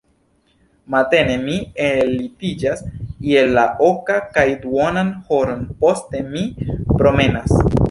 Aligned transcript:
Matene 0.93 1.35
mi 1.43 1.57
ellitiĝas 1.87 2.81
je 3.27 3.45
la 3.59 3.67
oka, 3.91 4.17
kaj 4.39 4.47
duonan 4.65 5.15
horon 5.29 5.63
poste 5.85 6.27
mi 6.35 6.45
promenas. 6.75 7.57